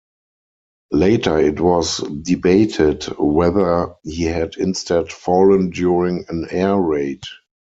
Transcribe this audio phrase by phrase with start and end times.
[0.93, 7.21] Later it was debated whether he had instead fallen during an air raid.